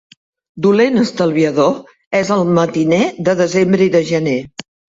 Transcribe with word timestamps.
Dolent 0.65 0.97
estalviador 1.01 2.17
és 2.21 2.33
el 2.37 2.43
matiner 2.61 3.01
de 3.31 3.39
desembre 3.45 3.89
i 3.91 3.95
de 4.01 4.05
gener. 4.13 4.39